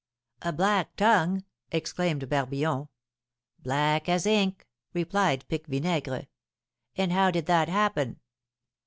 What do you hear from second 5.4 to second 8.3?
Pique Vinaigre. "And how did that happen?"